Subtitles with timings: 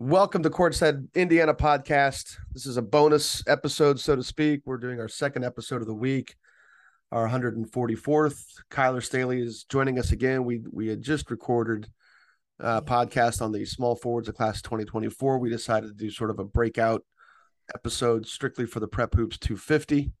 [0.00, 2.36] Welcome to Courtside Indiana podcast.
[2.52, 4.60] This is a bonus episode, so to speak.
[4.64, 6.36] We're doing our second episode of the week,
[7.10, 8.40] our 144th.
[8.70, 10.44] Kyler Staley is joining us again.
[10.44, 11.88] We we had just recorded
[12.60, 15.40] a podcast on the small forwards of class 2024.
[15.40, 17.04] We decided to do sort of a breakout
[17.74, 20.12] episode strictly for the Prep Hoops 250.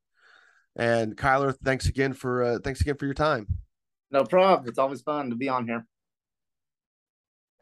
[0.74, 3.46] And Kyler, thanks again for uh, thanks again for your time.
[4.10, 4.68] No problem.
[4.68, 5.86] It's always fun to be on here.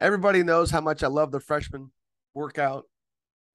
[0.01, 1.91] Everybody knows how much I love the freshman
[2.37, 2.85] workout,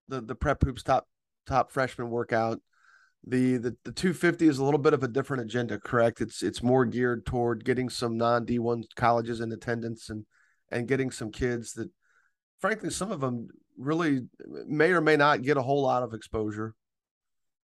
[0.08, 1.06] the the prep hoops top
[1.46, 2.60] top freshman workout.
[3.24, 6.20] The the the 250 is a little bit of a different agenda, correct?
[6.20, 10.26] It's it's more geared toward getting some non D1 colleges in attendance and
[10.70, 11.88] and getting some kids that
[12.60, 14.22] frankly some of them really
[14.66, 16.74] may or may not get a whole lot of exposure.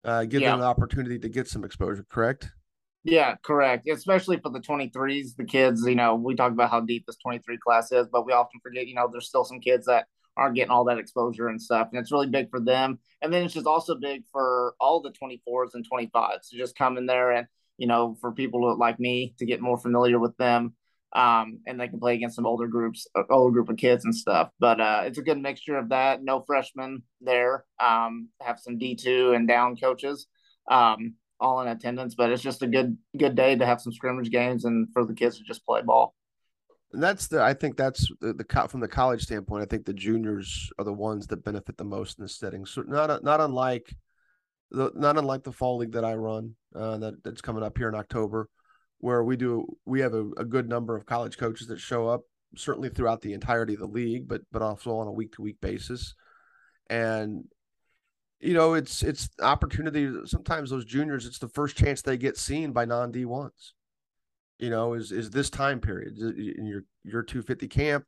[0.04, 0.52] Uh, give yeah.
[0.52, 2.50] them an opportunity to get some exposure, correct?
[3.04, 3.88] Yeah, correct.
[3.88, 7.60] Especially for the 23s, the kids, you know, we talk about how deep this 23
[7.64, 10.06] class is, but we often forget, you know, there's still some kids that
[10.38, 11.90] aren't getting all that exposure and stuff.
[11.92, 13.00] And it's really big for them.
[13.22, 16.98] And then it's just also big for all the 24s and 25s to just come
[16.98, 17.48] in there and,
[17.78, 20.76] you know, for people like me to get more familiar with them.
[21.14, 24.16] Um, and they can play against some older groups, uh, older group of kids and
[24.16, 24.50] stuff.
[24.60, 26.24] But uh, it's a good mixture of that.
[26.24, 27.66] No freshmen there.
[27.80, 30.28] Um, have some D2 and down coaches.
[30.70, 34.30] Um, all in attendance, but it's just a good good day to have some scrimmage
[34.30, 36.16] games and for the kids to just play ball.
[36.94, 39.64] That's the I think that's the, the from the college standpoint.
[39.64, 42.66] I think the juniors are the ones that benefit the most in this setting.
[42.66, 43.96] So not not unlike
[44.72, 47.88] the not unlike the fall league that I run uh, that that's coming up here
[47.88, 48.50] in October,
[49.00, 52.22] where we do we have a, a good number of college coaches that show up
[52.58, 55.62] certainly throughout the entirety of the league, but but also on a week to week
[55.62, 56.14] basis.
[56.90, 57.46] And
[58.42, 60.12] you know, it's it's opportunity.
[60.26, 63.76] Sometimes those juniors, it's the first chance they get seen by non D ones
[64.62, 68.06] you know, is is this time period in your your 250 camp,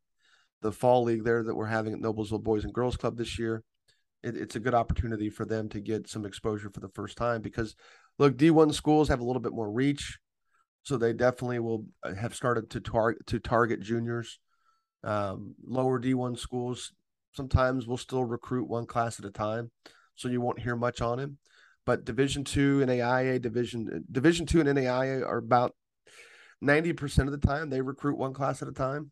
[0.62, 3.64] the fall league there that we're having at Noblesville Boys and Girls Club this year.
[4.22, 7.42] It, it's a good opportunity for them to get some exposure for the first time
[7.42, 7.76] because,
[8.20, 10.20] look, D1 schools have a little bit more reach,
[10.84, 14.40] so they definitely will uh, have started to target to target juniors.
[15.04, 16.94] Um, lower D1 schools
[17.34, 19.72] sometimes will still recruit one class at a time,
[20.14, 21.40] so you won't hear much on him.
[21.84, 25.74] But Division two and AIA division Division two and NAIA are about
[26.64, 29.12] 90% of the time they recruit one class at a time.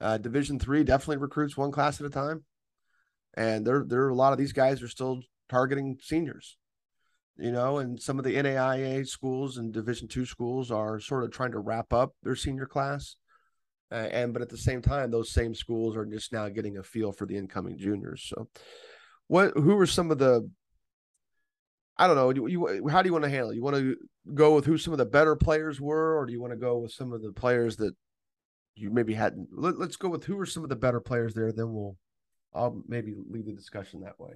[0.00, 2.44] Uh, Division three definitely recruits one class at a time.
[3.34, 6.56] And there, there are a lot of these guys are still targeting seniors,
[7.38, 11.30] you know, and some of the NAIA schools and Division two schools are sort of
[11.30, 13.16] trying to wrap up their senior class.
[13.90, 16.82] Uh, and, but at the same time, those same schools are just now getting a
[16.82, 18.24] feel for the incoming juniors.
[18.26, 18.48] So,
[19.28, 20.48] what, who are some of the
[21.96, 22.30] I don't know.
[22.30, 23.54] You, you, how do you want to handle it?
[23.54, 23.96] You want to
[24.34, 26.78] go with who some of the better players were, or do you want to go
[26.78, 27.94] with some of the players that
[28.74, 29.48] you maybe hadn't?
[29.52, 31.52] Let, us go with who are some of the better players there.
[31.52, 31.96] Then we'll,
[32.54, 34.32] I'll maybe lead the discussion that way.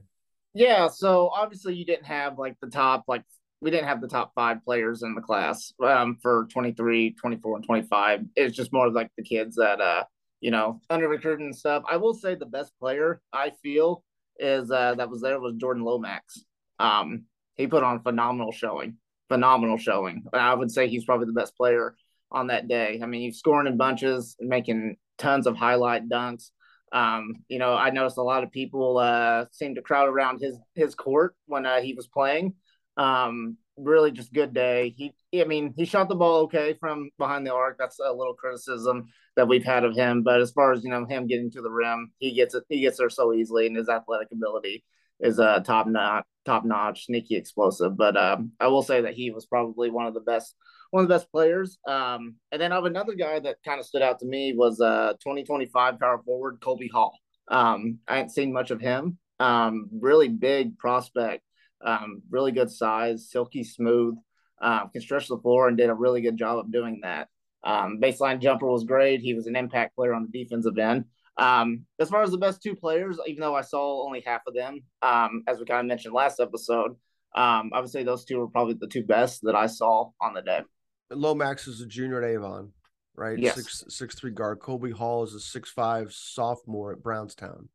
[0.54, 0.88] Yeah.
[0.88, 3.22] So obviously you didn't have like the top, like
[3.60, 7.64] we didn't have the top five players in the class um, for 23, 24, and
[7.64, 8.20] 25.
[8.36, 10.04] It's just more of like the kids that, uh,
[10.40, 11.82] you know, under recruiting and stuff.
[11.88, 14.02] I will say the best player I feel
[14.38, 16.44] is uh, that was there was Jordan Lomax.
[16.78, 17.24] Um,
[17.54, 18.96] he put on phenomenal showing.
[19.28, 20.24] Phenomenal showing.
[20.32, 21.96] I would say he's probably the best player
[22.30, 23.00] on that day.
[23.02, 26.50] I mean, he's scoring in bunches, making tons of highlight dunks.
[26.92, 30.56] Um, you know, I noticed a lot of people uh, seemed to crowd around his
[30.74, 32.54] his court when uh, he was playing.
[32.96, 34.94] Um, really, just good day.
[34.96, 37.78] He, I mean, he shot the ball okay from behind the arc.
[37.78, 40.22] That's a little criticism that we've had of him.
[40.22, 42.64] But as far as you know, him getting to the rim, he gets it.
[42.68, 44.84] He gets there so easily, and his athletic ability
[45.20, 47.96] is uh, top notch, top notch, sneaky, explosive.
[47.96, 50.54] But um, I will say that he was probably one of the best,
[50.90, 51.78] one of the best players.
[51.86, 54.80] Um, and then I have another guy that kind of stood out to me was
[54.80, 57.18] uh 2025 power forward Colby Hall.
[57.48, 59.18] Um, I hadn't seen much of him.
[59.38, 61.42] Um, really big prospect,
[61.84, 64.16] um, really good size, silky smooth,
[64.60, 67.28] uh, can stretch the floor and did a really good job of doing that.
[67.64, 69.20] Baseline jumper was great.
[69.20, 71.04] He was an impact player on the defensive end.
[71.38, 74.54] Um, as far as the best two players, even though I saw only half of
[74.54, 76.92] them, um, as we kind of mentioned last episode,
[77.34, 80.32] um, I would say those two were probably the two best that I saw on
[80.32, 80.62] the day.
[81.10, 82.72] Lomax is a junior at Avon,
[83.14, 83.38] right?
[83.38, 83.56] Yes.
[83.56, 84.60] Six six three guard.
[84.60, 87.68] Colby Hall is a six five sophomore at Brownstown.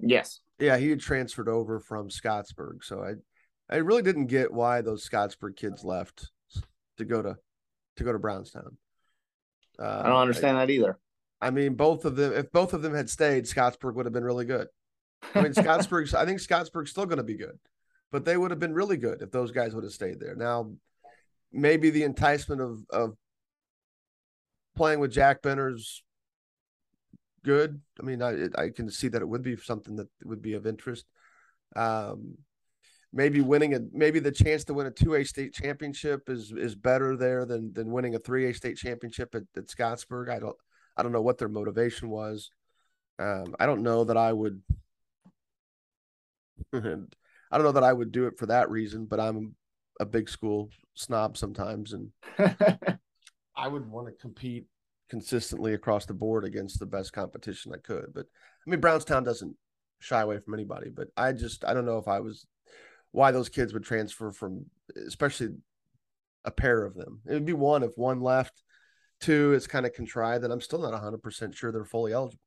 [0.00, 0.40] Yes.
[0.58, 3.14] Yeah, he had transferred over from Scottsburg, so I
[3.72, 6.30] I really didn't get why those Scottsburg kids left
[6.98, 7.36] to go to
[7.96, 8.76] to go to Brownstown.
[9.78, 10.98] Uh, I don't understand I, that either.
[11.44, 14.24] I mean, both of them, if both of them had stayed, Scottsburg would have been
[14.24, 14.66] really good.
[15.34, 17.58] I mean, Scottsburg's, I think Scottsburg's still going to be good,
[18.10, 20.34] but they would have been really good if those guys would have stayed there.
[20.34, 20.72] Now,
[21.52, 23.16] maybe the enticement of, of
[24.74, 26.02] playing with Jack Benner's
[27.44, 27.80] good.
[28.00, 30.66] I mean, I I can see that it would be something that would be of
[30.66, 31.04] interest.
[31.76, 32.38] Um,
[33.12, 36.74] maybe winning a maybe the chance to win a two A state championship is is
[36.74, 40.30] better there than than winning a three A state championship at, at Scottsburg.
[40.30, 40.56] I don't
[40.96, 42.50] I don't know what their motivation was.
[43.18, 44.62] Um, I don't know that I would.
[46.72, 47.10] I don't
[47.52, 49.54] know that I would do it for that reason, but I'm
[50.00, 52.10] a big school snob sometimes, and
[53.56, 54.66] I would want to compete
[55.08, 58.06] consistently across the board against the best competition I could.
[58.12, 58.26] But
[58.66, 59.54] I mean, Brownstown doesn't
[60.00, 62.46] shy away from anybody, but I just I don't know if I was
[63.12, 64.66] why those kids would transfer from,
[65.06, 65.50] especially
[66.44, 67.20] a pair of them.
[67.26, 68.63] It would be one if one left,
[69.24, 72.40] two it's kind of contrived, and I'm still not 100 percent sure they're fully eligible.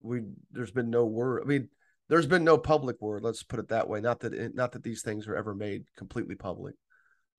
[0.00, 1.42] We there's been no word.
[1.42, 1.68] I mean,
[2.08, 3.22] there's been no public word.
[3.22, 4.00] Let's put it that way.
[4.00, 6.74] Not that it, not that these things are ever made completely public.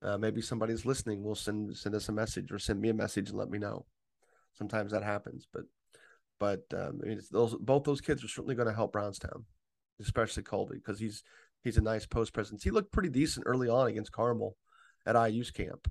[0.01, 3.29] Uh, maybe somebody's listening will send send us a message or send me a message
[3.29, 3.85] and let me know.
[4.53, 5.63] Sometimes that happens, but
[6.39, 9.45] but um, I mean, those both those kids are certainly going to help Brownstown,
[10.01, 11.23] especially Colby because he's
[11.63, 12.63] he's a nice post presence.
[12.63, 14.57] He looked pretty decent early on against Carmel
[15.05, 15.89] at IU's camp.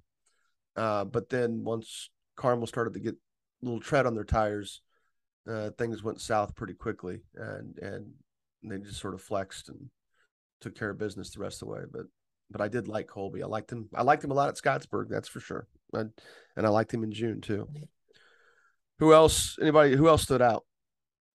[0.76, 4.80] Uh, but then once Carmel started to get a little tread on their tires,
[5.48, 8.12] uh, things went south pretty quickly, and and
[8.62, 9.90] they just sort of flexed and
[10.60, 11.80] took care of business the rest of the way.
[11.90, 12.06] But
[12.50, 13.42] but I did like Colby.
[13.42, 13.88] I liked him.
[13.94, 15.08] I liked him a lot at Scottsburg.
[15.08, 15.66] That's for sure.
[15.92, 16.10] And
[16.56, 17.68] and I liked him in June too.
[18.98, 19.56] Who else?
[19.60, 19.96] Anybody?
[19.96, 20.64] Who else stood out?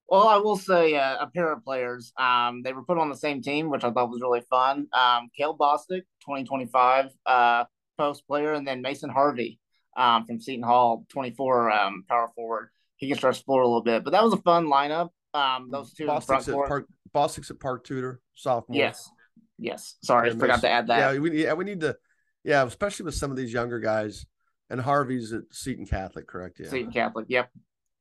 [0.06, 2.12] Well, I will say uh, a pair of players.
[2.18, 4.86] Um, they were put on the same team, which I thought was really fun.
[4.92, 7.64] Um, Kale Bostic, 2025 uh,
[7.96, 9.58] post player, and then Mason Harvey
[9.96, 12.70] um, from Seton Hall, 24 um, power forward.
[12.96, 15.10] He can stretch the floor a little bit, but that was a fun lineup.
[15.34, 18.78] Um, those two Bostic's at Park, Bostic's at Park Tudor, sophomore.
[18.78, 19.10] Yes,
[19.58, 19.96] yes.
[20.02, 21.14] Sorry, I forgot to add that.
[21.14, 21.96] Yeah, we yeah we need to.
[22.44, 24.26] Yeah, especially with some of these younger guys.
[24.70, 26.58] And Harvey's at Seton Catholic, correct?
[26.58, 26.68] Yeah.
[26.68, 27.26] Seton Catholic.
[27.28, 27.50] Yep.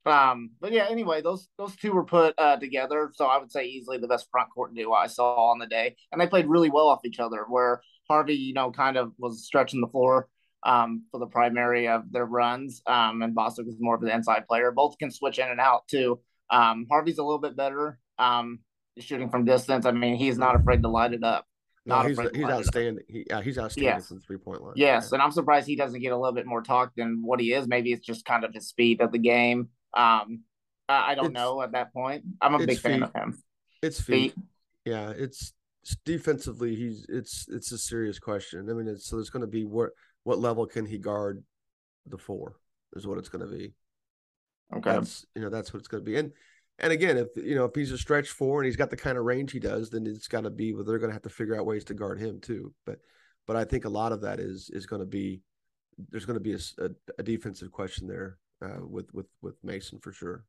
[0.05, 3.65] Um, but yeah, anyway, those those two were put uh, together, so I would say
[3.65, 6.69] easily the best front court duo I saw on the day, and they played really
[6.69, 7.45] well off each other.
[7.47, 10.27] Where Harvey, you know, kind of was stretching the floor
[10.65, 14.47] um, for the primary of their runs, um, and Bostic is more of an inside
[14.47, 14.71] player.
[14.71, 16.19] Both can switch in and out too.
[16.49, 18.59] Um, Harvey's a little bit better um,
[18.99, 19.85] shooting from distance.
[19.85, 21.45] I mean, he's not afraid to light it up.
[21.85, 23.03] Not no, he's he's outstanding.
[23.09, 24.07] He, yeah, he's outstanding yes.
[24.07, 24.73] from three point line.
[24.77, 25.15] Yes, yeah.
[25.15, 27.67] and I'm surprised he doesn't get a little bit more talk than what he is.
[27.67, 29.69] Maybe it's just kind of his speed of the game.
[29.95, 30.43] Um,
[30.87, 32.23] I, don't it's, know at that point.
[32.41, 33.41] I'm a big fan of him.
[33.81, 34.33] It's feet.
[34.33, 34.45] feet.
[34.85, 35.53] Yeah, it's
[36.05, 36.75] defensively.
[36.75, 38.69] He's it's it's a serious question.
[38.69, 39.89] I mean, it's, so there's going to be what
[40.23, 41.43] what level can he guard
[42.05, 42.55] the four
[42.95, 43.73] is what it's going to be.
[44.75, 46.17] Okay, that's you know that's what it's going to be.
[46.17, 46.31] And
[46.79, 49.17] and again, if you know if he's a stretch four and he's got the kind
[49.17, 50.73] of range he does, then it's got to be.
[50.73, 52.73] Well, they're going to have to figure out ways to guard him too.
[52.85, 52.99] But
[53.45, 55.41] but I think a lot of that is is going to be
[56.09, 59.99] there's going to be a, a, a defensive question there uh, with with with Mason
[59.99, 60.45] for sure.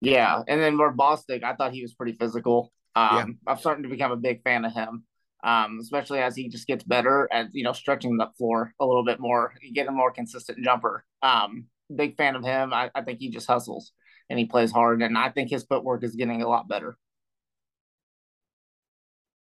[0.00, 2.72] Yeah, and then more Bostic, I thought he was pretty physical.
[2.94, 3.08] Um,
[3.46, 3.52] yeah.
[3.52, 5.04] I'm starting to become a big fan of him,
[5.44, 9.04] um, especially as he just gets better at you know stretching the floor a little
[9.04, 11.04] bit more, get a more consistent jumper.
[11.22, 12.72] Um, big fan of him.
[12.72, 13.92] I, I think he just hustles
[14.28, 16.96] and he plays hard, and I think his footwork is getting a lot better.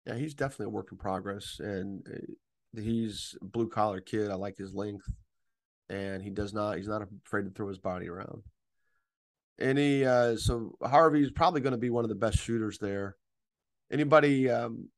[0.07, 4.31] Yeah, he's definitely a work in progress, and uh, he's blue collar kid.
[4.31, 5.11] I like his length
[5.89, 6.77] and he does not.
[6.77, 8.43] He's not afraid to throw his body around.
[9.59, 13.17] Any uh, so Harvey's probably going to be one of the best shooters there.
[13.91, 14.89] Anybody um,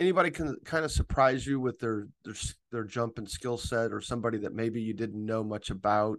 [0.00, 2.34] anybody can kind of surprise you with their their
[2.72, 6.18] their jump and skill set, or somebody that maybe you didn't know much about,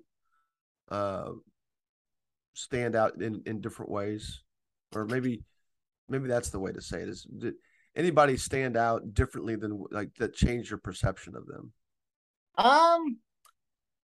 [0.90, 1.32] uh,
[2.54, 4.44] stand out in in different ways,
[4.96, 5.44] or maybe
[6.08, 7.24] maybe that's the way to say it is.
[7.24, 7.56] Did
[7.96, 11.74] anybody stand out differently than like that changed your perception of them?
[12.58, 13.18] Um,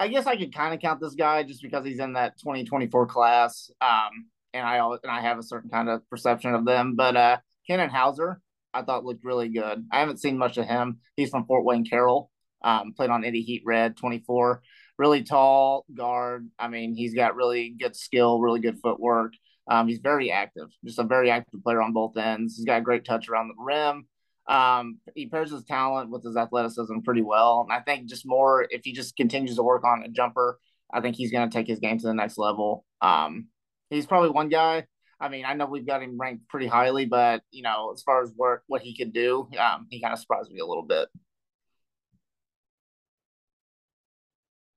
[0.00, 3.06] I guess I could kind of count this guy just because he's in that 2024
[3.06, 3.70] class.
[3.80, 6.94] Um, and I and I have a certain kind of perception of them.
[6.96, 8.40] But uh, Kenan Hauser,
[8.76, 9.86] I thought looked really good.
[9.90, 10.98] I haven't seen much of him.
[11.16, 12.30] He's from Fort Wayne Carroll.
[12.62, 14.62] Um, played on Indy Heat Red, 24.
[14.98, 16.48] Really tall guard.
[16.58, 19.32] I mean, he's got really good skill, really good footwork.
[19.68, 22.56] Um, he's very active, just a very active player on both ends.
[22.56, 24.06] He's got a great touch around the rim.
[24.48, 27.66] Um, he pairs his talent with his athleticism pretty well.
[27.68, 30.58] And I think just more if he just continues to work on a jumper,
[30.92, 32.84] I think he's going to take his game to the next level.
[33.00, 33.48] Um,
[33.90, 34.86] he's probably one guy.
[35.18, 38.22] I mean, I know we've got him ranked pretty highly, but you know, as far
[38.22, 41.08] as what what he could do, um, he kind of surprised me a little bit.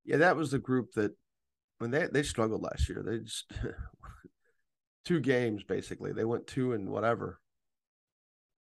[0.05, 1.11] Yeah, that was the group that
[1.79, 3.03] when they they struggled last year.
[3.05, 3.51] They just
[5.05, 6.13] two games basically.
[6.13, 7.39] They went two and whatever,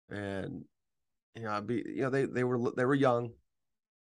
[0.08, 0.64] and
[1.34, 3.30] you know, I'd be you know they they were they were young.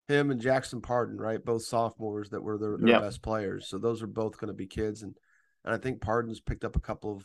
[0.08, 1.42] Him and Jackson Pardon, right?
[1.42, 3.02] Both sophomores that were their, their yep.
[3.02, 3.68] best players.
[3.68, 5.14] So those are both going to be kids, and
[5.64, 7.24] and I think Pardon's picked up a couple of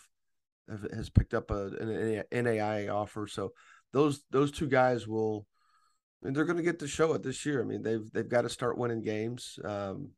[0.94, 3.28] has picked up a an NAIA offer.
[3.28, 3.54] So
[3.94, 5.46] those those two guys will,
[6.24, 7.62] and they're going to get to show it this year.
[7.62, 9.60] I mean, they've they've got to start winning games.
[9.64, 10.12] Um,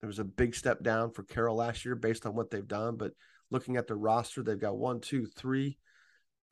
[0.00, 2.96] there was a big step down for Carroll last year based on what they've done,
[2.96, 3.12] but
[3.50, 5.78] looking at the roster, they've got one, two, three,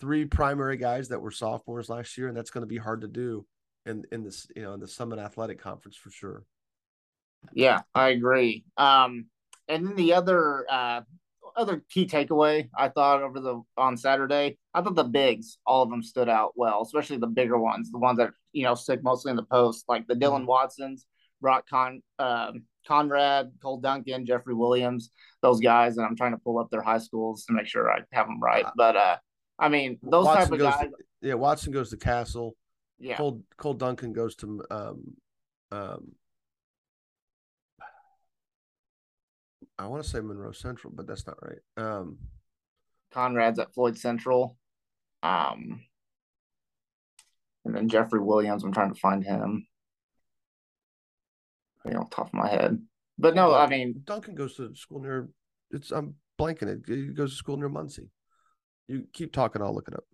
[0.00, 3.08] three primary guys that were sophomores last year, and that's going to be hard to
[3.08, 3.46] do
[3.86, 6.44] in in this you know in the Summit Athletic Conference for sure.
[7.52, 8.64] Yeah, I agree.
[8.76, 9.26] Um,
[9.68, 11.02] and then the other uh,
[11.56, 15.90] other key takeaway I thought over the on Saturday, I thought the bigs, all of
[15.90, 19.30] them stood out well, especially the bigger ones, the ones that you know stick mostly
[19.30, 20.46] in the post, like the Dylan mm-hmm.
[20.46, 21.06] Watsons,
[21.40, 22.52] Brock Con, uh,
[22.86, 25.10] Conrad, Cole Duncan, Jeffrey Williams,
[25.42, 28.00] those guys, and I'm trying to pull up their high schools to make sure I
[28.12, 28.66] have them right.
[28.76, 29.16] But uh,
[29.58, 30.90] I mean, those Watson type of guys.
[30.90, 32.56] To, yeah, Watson goes to Castle.
[32.98, 33.16] Yeah.
[33.16, 35.14] Cole Cole Duncan goes to um,
[35.72, 36.12] um,
[39.78, 41.58] I want to say Monroe Central, but that's not right.
[41.76, 42.18] Um,
[43.12, 44.56] Conrad's at Floyd Central.
[45.22, 45.80] Um,
[47.64, 49.66] and then Jeffrey Williams, I'm trying to find him.
[51.84, 52.78] You know, top of my head.
[53.18, 55.28] But no, Duncan, I mean Duncan goes to school near
[55.70, 56.82] it's I'm blanking it.
[56.86, 58.10] He goes to school near Muncie.
[58.88, 60.04] You keep talking, I'll look it up.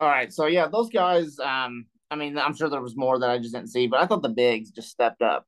[0.00, 0.32] All right.
[0.32, 3.54] So yeah, those guys, um, I mean, I'm sure there was more that I just
[3.54, 5.46] didn't see, but I thought the bigs just stepped up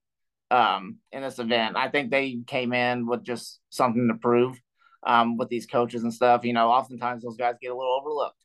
[0.51, 1.77] um, in this event.
[1.77, 4.61] I think they came in with just something to prove
[5.07, 6.45] um, with these coaches and stuff.
[6.45, 8.43] You know, oftentimes those guys get a little overlooked,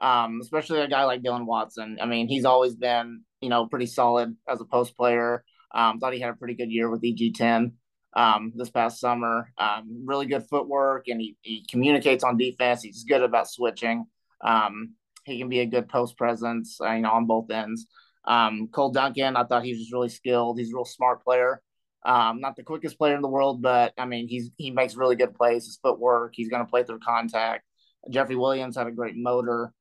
[0.00, 1.98] um, especially a guy like Dylan Watson.
[2.00, 5.44] I mean, he's always been, you know, pretty solid as a post player.
[5.74, 7.72] Um, thought he had a pretty good year with EG10
[8.16, 9.52] um, this past summer.
[9.58, 12.82] Um, really good footwork, and he, he communicates on defense.
[12.82, 14.06] He's good about switching.
[14.40, 14.94] Um,
[15.24, 17.86] he can be a good post presence, uh, you know, on both ends.
[18.26, 20.58] Um, Cole Duncan, I thought he was really skilled.
[20.58, 21.60] He's a real smart player.
[22.04, 25.16] Um, not the quickest player in the world, but I mean, he's he makes really
[25.16, 25.64] good plays.
[25.64, 27.64] His footwork, he's going to play through contact.
[28.10, 29.72] Jeffrey Williams had a great motor.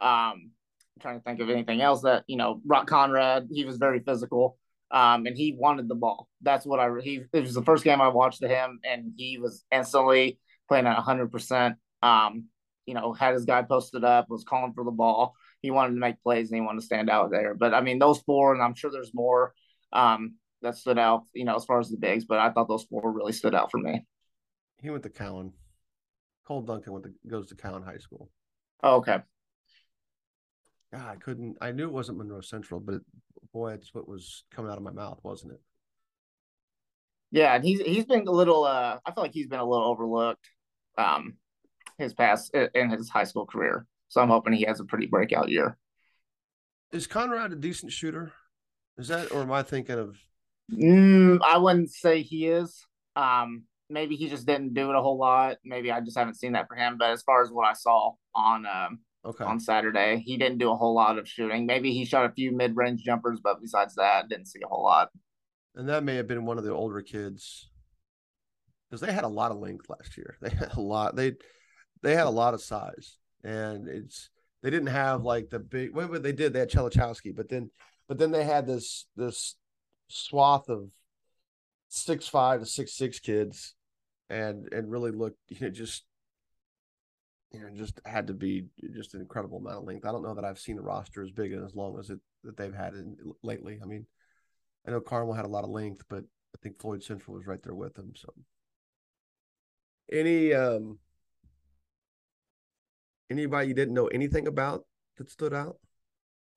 [0.00, 0.50] Um,
[0.96, 2.60] I'm trying to think of anything else that you know.
[2.64, 4.58] Brock Conrad, he was very physical,
[4.92, 6.28] um, and he wanted the ball.
[6.40, 7.22] That's what I he.
[7.32, 11.22] It was the first game I watched him, and he was instantly playing at 100.
[11.22, 11.76] Um, percent
[12.86, 16.00] You know, had his guy posted up, was calling for the ball he wanted to
[16.00, 17.54] make plays and he wanted to stand out there.
[17.54, 19.54] But I mean, those four, and I'm sure there's more
[19.92, 22.24] um, that stood out, you know, as far as the bigs.
[22.24, 24.04] But I thought those four really stood out for me.
[24.82, 25.52] He went to Cowan.
[26.46, 28.28] Cole Duncan went to, goes to Cowan High School.
[28.82, 29.18] Oh, okay.
[30.92, 31.56] Yeah, I couldn't.
[31.60, 33.02] I knew it wasn't Monroe Central, but it,
[33.52, 35.60] boy, it's what was coming out of my mouth, wasn't it?
[37.30, 38.64] Yeah, and he's he's been a little.
[38.64, 40.46] uh I feel like he's been a little overlooked.
[40.98, 41.34] Um,
[41.96, 43.86] his past in his high school career.
[44.12, 45.78] So I'm hoping he has a pretty breakout year.
[46.92, 48.34] Is Conrad a decent shooter?
[48.98, 50.18] Is that, or am I thinking of?
[50.70, 52.84] Mm, I wouldn't say he is.
[53.16, 55.56] Um, maybe he just didn't do it a whole lot.
[55.64, 56.98] Maybe I just haven't seen that for him.
[56.98, 59.44] But as far as what I saw on um, okay.
[59.44, 61.64] on Saturday, he didn't do a whole lot of shooting.
[61.64, 64.84] Maybe he shot a few mid range jumpers, but besides that, didn't see a whole
[64.84, 65.08] lot.
[65.74, 67.70] And that may have been one of the older kids
[68.90, 70.36] because they had a lot of length last year.
[70.42, 71.16] They had a lot.
[71.16, 71.32] They
[72.02, 74.30] they had a lot of size and it's
[74.62, 77.70] they didn't have like the big what they did they had Chelachowski, but then
[78.08, 79.56] but then they had this this
[80.08, 80.88] swath of
[81.88, 83.74] six five to six six kids
[84.30, 86.04] and and really looked you know just
[87.52, 90.06] you know just had to be just an incredible amount of length.
[90.06, 92.18] I don't know that I've seen a roster as big and as long as it
[92.44, 93.78] that they've had in, lately.
[93.82, 94.06] I mean,
[94.86, 97.62] I know Carmel had a lot of length, but I think Floyd Central was right
[97.62, 98.12] there with them.
[98.16, 98.32] So
[100.10, 100.98] any um
[103.32, 104.84] Anybody you didn't know anything about
[105.16, 105.78] that stood out?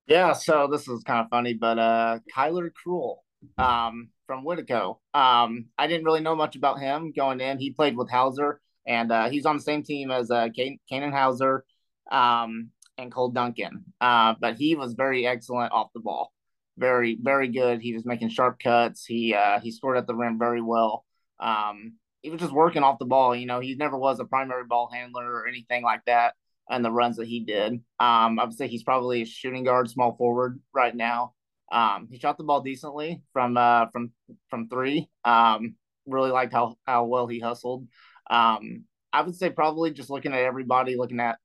[0.06, 3.24] Yeah, so this is kind of funny, but uh Kyler Cruel
[3.56, 4.98] um from Whitko.
[5.14, 7.58] Um I didn't really know much about him going in.
[7.58, 10.48] He played with Hauser and uh he's on the same team as uh
[10.90, 11.64] Kanan Hauser
[12.10, 13.84] um and Cole Duncan.
[14.00, 16.30] Uh but he was very excellent off the ball.
[16.76, 17.80] Very very good.
[17.80, 19.06] He was making sharp cuts.
[19.06, 21.06] He uh he scored at the rim very well.
[21.40, 24.64] Um he was just working off the ball, you know, he never was a primary
[24.64, 26.34] ball handler or anything like that
[26.68, 27.74] and the runs that he did.
[28.00, 31.34] Um, I would say he's probably a shooting guard, small forward right now.
[31.70, 34.12] Um, he shot the ball decently from uh, from
[34.48, 35.08] from three.
[35.24, 37.86] Um, really liked how how well he hustled.
[38.30, 41.38] Um, I would say probably just looking at everybody, looking at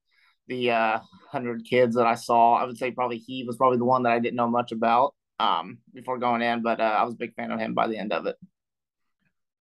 [0.47, 0.99] the uh,
[1.31, 4.13] hundred kids that I saw, I would say probably he was probably the one that
[4.13, 7.33] I didn't know much about um, before going in, but uh, I was a big
[7.35, 8.35] fan of him by the end of it.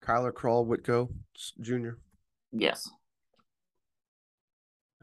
[0.02, 1.08] Kyler Crawl Whitko
[1.60, 1.96] Jr.
[2.52, 2.90] Yes.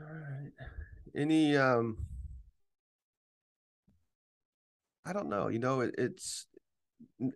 [0.01, 0.51] All right.
[1.15, 1.97] Any um
[5.05, 6.47] I don't know, you know, it, it's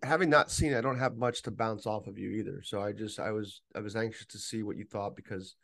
[0.03, 2.61] having not seen it, I don't have much to bounce off of you either.
[2.63, 5.55] So I just I was I was anxious to see what you thought because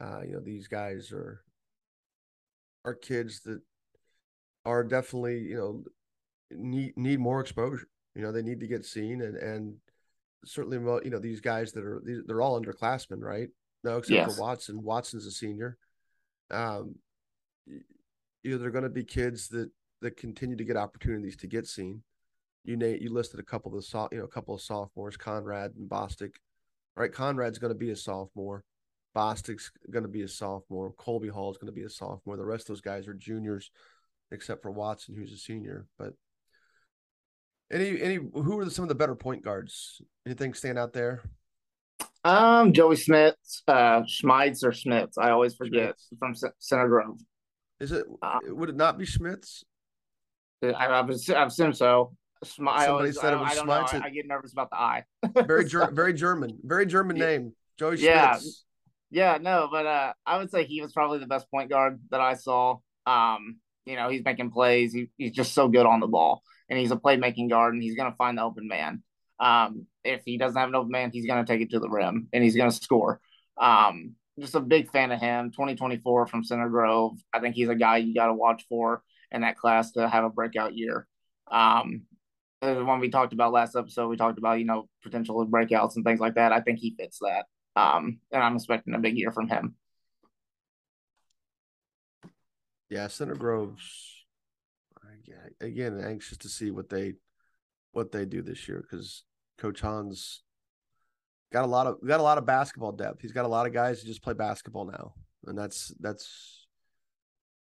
[0.00, 1.42] uh, you know these guys are
[2.84, 3.60] are kids that
[4.64, 5.84] are definitely you know
[6.50, 7.88] need need more exposure.
[8.14, 9.76] You know they need to get seen and and
[10.44, 13.48] certainly you know these guys that are they're all underclassmen, right?
[13.84, 14.36] No, except yes.
[14.36, 14.82] for Watson.
[14.82, 15.76] Watson's a senior.
[16.52, 16.96] Um,
[17.66, 21.66] you know they're going to be kids that that continue to get opportunities to get
[21.66, 22.02] seen.
[22.64, 25.72] You name you listed a couple of the you know a couple of sophomores, Conrad
[25.76, 26.34] and Bostic.
[26.96, 28.64] Right, Conrad's going to be a sophomore.
[29.16, 30.92] Bostic's going to be a sophomore.
[30.92, 32.36] Colby Hall is going to be a sophomore.
[32.36, 33.70] The rest of those guys are juniors,
[34.30, 35.86] except for Watson, who's a senior.
[35.98, 36.14] But
[37.70, 40.00] any any who are some of the better point guards?
[40.26, 41.22] Anything stand out there?
[42.24, 43.34] Um, Joey Smith,
[43.66, 45.18] uh, Schmides or Smiths.
[45.18, 46.08] I always forget Schmitz.
[46.18, 47.18] from C- Center Grove.
[47.80, 48.04] Is it?
[48.22, 49.64] Uh, would it not be Schmitz?
[50.62, 52.12] I, I, I assume so.
[52.44, 53.72] Sm- Somebody always, said it was I, I don't know.
[53.72, 55.04] I, I, get nervous about the I.
[55.46, 57.52] very ger- very German, very German name.
[57.78, 58.64] Joey Schmitz.
[59.10, 62.00] Yeah, yeah, no, but uh, I would say he was probably the best point guard
[62.10, 62.78] that I saw.
[63.06, 64.92] Um, you know, he's making plays.
[64.92, 67.96] He, he's just so good on the ball, and he's a playmaking guard, and he's
[67.96, 69.02] going to find the open man.
[69.42, 71.88] Um, if he doesn't have an open man, he's going to take it to the
[71.88, 73.20] rim, and he's going to score.
[73.60, 75.50] Um, just a big fan of him.
[75.50, 77.18] 2024 from Center Grove.
[77.32, 80.24] I think he's a guy you got to watch for in that class to have
[80.24, 81.08] a breakout year.
[81.50, 82.02] Um,
[82.60, 86.20] when we talked about last episode, we talked about you know potential breakouts and things
[86.20, 86.52] like that.
[86.52, 87.46] I think he fits that.
[87.74, 89.74] Um, and I'm expecting a big year from him.
[92.88, 94.12] Yeah, Center Grove's
[95.60, 97.14] again anxious to see what they
[97.92, 99.24] what they do this year because
[99.62, 100.42] Coach Hahn's
[101.52, 103.22] got a lot of got a lot of basketball depth.
[103.22, 105.14] He's got a lot of guys who just play basketball now,
[105.46, 106.66] and that's that's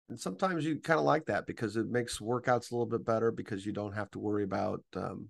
[0.09, 3.31] and sometimes you kind of like that because it makes workouts a little bit better
[3.31, 5.27] because you don't have to worry about um,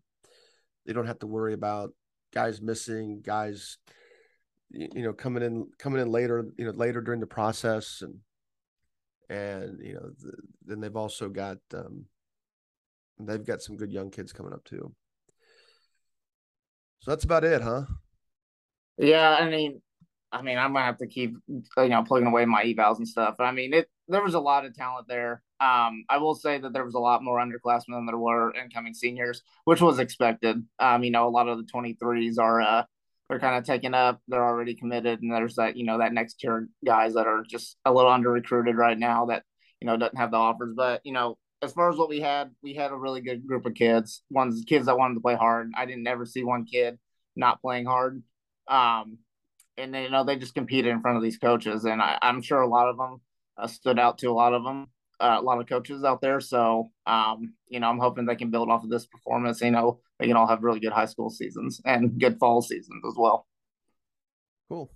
[0.85, 1.91] you don't have to worry about
[2.33, 3.77] guys missing guys
[4.71, 8.15] you know coming in coming in later you know later during the process and
[9.29, 10.31] and you know the,
[10.65, 12.05] then they've also got um
[13.19, 14.95] they've got some good young kids coming up too
[17.03, 17.83] so that's about it huh
[18.97, 19.81] yeah i mean
[20.31, 23.35] i mean i'm gonna have to keep you know plugging away my evals and stuff
[23.37, 26.57] but i mean it there was a lot of talent there um i will say
[26.57, 30.57] that there was a lot more underclassmen than there were incoming seniors which was expected
[30.79, 32.83] um you know a lot of the 23s are uh
[33.29, 34.21] they're kind of taken up.
[34.27, 37.77] They're already committed, and there's that you know that next tier guys that are just
[37.85, 39.43] a little under recruited right now that
[39.81, 40.73] you know doesn't have the offers.
[40.75, 43.65] But you know, as far as what we had, we had a really good group
[43.65, 44.21] of kids.
[44.29, 45.71] One's kids that wanted to play hard.
[45.75, 46.99] I didn't ever see one kid
[47.35, 48.21] not playing hard.
[48.67, 49.19] Um,
[49.77, 52.41] and then, you know they just competed in front of these coaches, and I, am
[52.41, 53.21] sure a lot of them
[53.57, 54.87] uh, stood out to a lot of them
[55.19, 56.39] uh, a lot of coaches out there.
[56.39, 59.61] So, um, you know, I'm hoping they can build off of this performance.
[59.61, 63.03] You know, they can all have really good high school seasons and good fall seasons
[63.07, 63.47] as well.
[64.69, 64.91] Cool.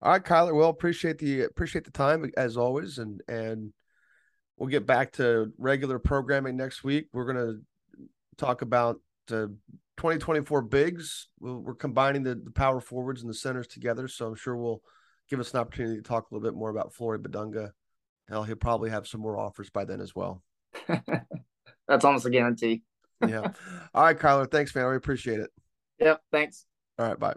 [0.00, 0.54] All right, Kyler.
[0.54, 3.72] Well, appreciate the appreciate the time as always, and and
[4.56, 7.08] we'll get back to regular programming next week.
[7.12, 7.54] We're gonna
[8.36, 9.54] talk about the
[9.98, 11.28] 2024 bigs.
[11.40, 14.82] we are combining the, the power forwards and the centers together, so I'm sure we'll
[15.28, 17.72] give us an opportunity to talk a little bit more about Flory Bidunga
[18.28, 20.42] Hell, he'll probably have some more offers by then as well.
[21.88, 22.82] That's almost a guarantee.
[23.20, 23.52] yeah.
[23.94, 24.50] All right, Kyler.
[24.50, 24.88] Thanks, man.
[24.88, 25.50] We appreciate it.
[25.98, 26.22] Yep.
[26.30, 26.64] Thanks.
[26.98, 27.18] All right.
[27.18, 27.34] Bye.